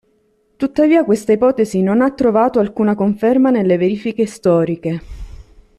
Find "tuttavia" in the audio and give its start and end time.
0.55-1.03